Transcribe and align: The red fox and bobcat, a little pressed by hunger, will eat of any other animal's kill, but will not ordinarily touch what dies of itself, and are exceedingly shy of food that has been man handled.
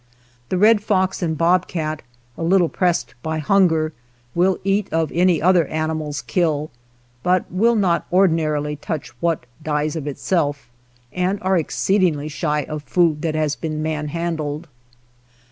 The 0.49 0.57
red 0.57 0.81
fox 0.81 1.21
and 1.21 1.37
bobcat, 1.37 2.01
a 2.35 2.41
little 2.41 2.69
pressed 2.69 3.13
by 3.21 3.37
hunger, 3.37 3.93
will 4.33 4.57
eat 4.63 4.91
of 4.91 5.11
any 5.11 5.39
other 5.39 5.67
animal's 5.67 6.23
kill, 6.23 6.71
but 7.21 7.45
will 7.51 7.75
not 7.75 8.07
ordinarily 8.11 8.75
touch 8.75 9.09
what 9.21 9.45
dies 9.61 9.95
of 9.95 10.07
itself, 10.07 10.69
and 11.13 11.37
are 11.43 11.55
exceedingly 11.55 12.29
shy 12.29 12.63
of 12.63 12.81
food 12.81 13.21
that 13.21 13.35
has 13.35 13.55
been 13.55 13.83
man 13.83 14.07
handled. 14.07 14.67